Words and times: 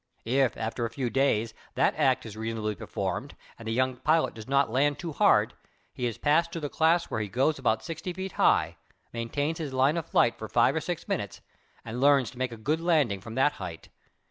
If, 0.25 0.57
after 0.57 0.83
a 0.83 0.89
few 0.89 1.11
days, 1.11 1.53
that 1.75 1.93
act 1.95 2.25
is 2.25 2.35
reasonably 2.35 2.73
performed 2.73 3.35
and 3.59 3.67
the 3.67 3.71
young 3.71 3.97
pilot 3.97 4.33
does 4.33 4.47
not 4.47 4.71
land 4.71 4.97
too 4.97 5.11
hard, 5.11 5.53
he 5.93 6.07
is 6.07 6.17
passed 6.17 6.51
to 6.53 6.59
the 6.59 6.69
class 6.71 7.11
where 7.11 7.19
he 7.21 7.27
goes 7.27 7.59
about 7.59 7.83
sixty 7.83 8.11
feet 8.11 8.31
high, 8.31 8.77
maintains 9.13 9.59
his 9.59 9.73
line 9.73 9.97
of 9.97 10.07
flight 10.07 10.39
for 10.39 10.47
five 10.47 10.75
or 10.75 10.81
six 10.81 11.07
minutes 11.07 11.41
and 11.85 12.01
learns 12.01 12.31
to 12.31 12.39
make 12.39 12.51
a 12.51 12.57
good 12.57 12.81
landing 12.81 13.21
from 13.21 13.35
that 13.35 13.53
height. 13.61 13.89